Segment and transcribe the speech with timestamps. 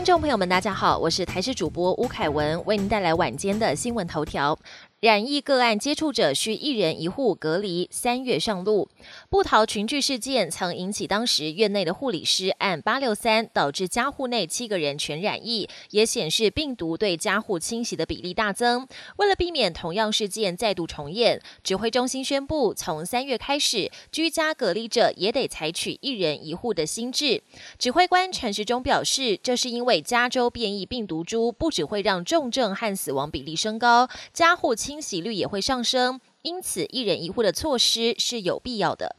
[0.00, 4.58] 听众朋友们，大家好，我是台视主播吴凯文，为您带来晚间的新闻头条。
[5.00, 8.86] 染疫个案接触者需一人一户隔离，三月上路。
[9.30, 18.86] 布桃群聚事件曾引起当时院内的护理师按八六三，导致家户内七个人全染疫，也显示病毒对家户侵袭的比例大增。
[19.16, 27.42] 为了避免同样事件再度重演，指挥中心宣布，从三月开始，居家隔离者也得采取一人一户的新制。
[27.78, 34.74] 指挥官陈时中表示，这是因为加州变异病毒株不只会让重症和死亡比例升高，家户。
[34.74, 39.16] 清洗率也会上升，因此一人一户的措施是有必要的。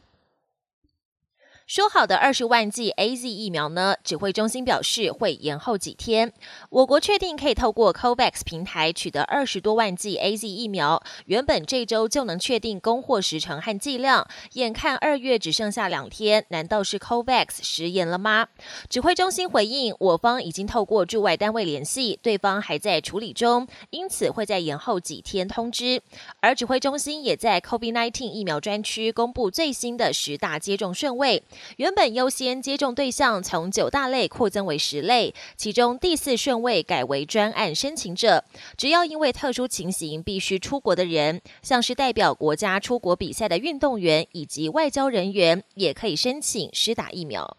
[1.74, 3.96] 说好的二十万剂 A Z 疫苗呢？
[4.04, 6.30] 指挥中心表示会延后几天。
[6.68, 18.48] 我国确定可以透过 COVAX 平台取得二十多万剂 A Z 疫苗，原本这周就能确定供货时程和剂量，眼看二月只剩下两天，难道是 COVAX 食言了吗？
[18.90, 26.02] 指挥中心回应，我方已经透过驻外单位联系，对方还在处理中，因此会在延后几天通知。
[26.40, 31.42] 而指挥中心也在 COVID-19 疫苗专区公布最新的十大接种顺位。
[31.76, 38.44] 原本优先接种对象从九大类扩增为十类，其中第四顺位改为专案申请者，
[38.76, 47.56] 只要因为特殊情形必须出国的人，像是代表国家出国比赛的运动员以及外交人员，也可以申请施打疫苗。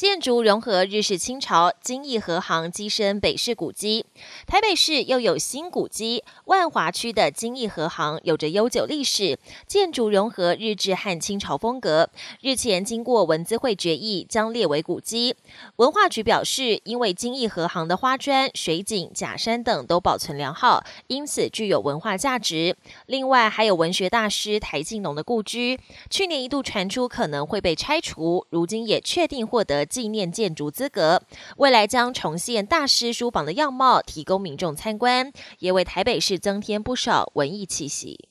[0.00, 4.06] 建筑融合日式清朝，金义和行跻身北市古迹。
[4.46, 12.08] 台北市又有新古迹，万华区的金义和行有着悠久历史，建筑融合日治和清朝风格。
[12.40, 15.36] 日前经过文资会决议，将列为古迹。
[15.76, 22.74] 文化局表示，因为金义和行的花砖、水井、假山等都保存良好，因此具有文化价值。
[23.04, 25.78] 另外，还有文学大师台静农的故居，
[26.08, 29.89] 去年一度传出可能会被拆除，如今也确定获得。
[29.90, 31.20] 纪念建筑资格，
[31.56, 38.29] 未来将重现大师书房的样貌，提供民众参观，也为台北市增添不少文艺气息。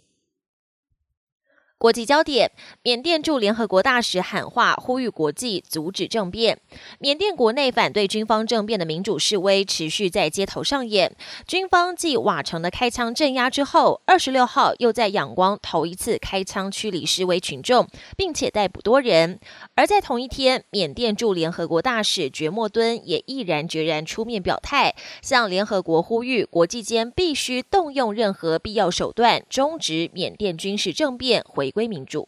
[1.79, 2.51] 国际焦点：
[2.84, 6.59] 缅甸驻联合国大使喊话，呼吁国际阻止政变。
[7.00, 11.16] 缅甸国内反对军方政变的民主示威持续在街头上演。
[11.47, 17.88] 军方继瓦城的开枪镇压之后，二十六号又在仰光头一次开枪驱离示威群众，
[18.18, 19.39] 并且逮捕多人。
[19.75, 31.69] 而在同一天，缅甸驻联合国大使觉莫敦也毅然决然出面表态，向联合国呼吁，国际间必须动用任何必要手段，终止缅甸军事政变，回。
[31.69, 32.28] 回归民主。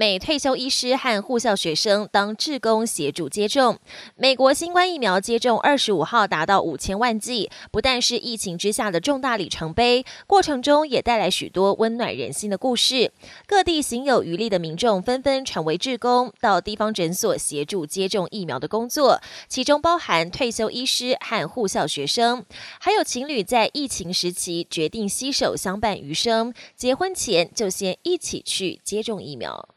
[0.00, 3.78] 美退休医师和护校学生当志工协助接种
[4.16, 13.12] 美国新冠疫苗，接种二十五号达到五千万剂，不但是疫情之下的重大里程碑，过程中也带来许多温暖人心的故事。
[13.46, 22.46] 各地行有余力的民众纷纷成为志工，到地方诊所协助接种疫苗的工作，其中包含退休医师和护校学生，
[22.80, 29.68] 还有情侣在疫情时期决定携手相伴余生，结婚前就先一起去接种疫苗。《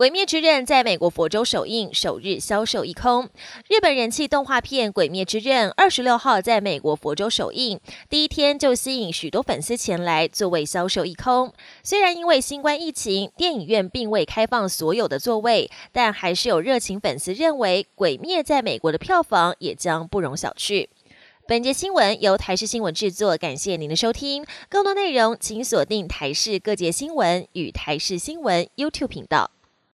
[0.00, 3.28] 鬼灭之刃》在美国佛州首映，首日销售一空。
[3.68, 7.78] 日本人气动画片《鬼灭之刃》二十六号在美国佛州首映，
[8.08, 11.52] 第一天就吸引许多粉丝前来，座位销售一空。
[11.82, 20.88] 虽然因为新冠疫情，电影院并未开放所有的座位，但还是有热情粉丝认为，《鬼灭》在美国的票房也将不容小觑。
[21.46, 24.46] 本节新闻由台视新闻制作，感谢您的收听。
[24.70, 29.50] 更多内容请锁定台视各界新闻与台视新闻 YouTube 频道。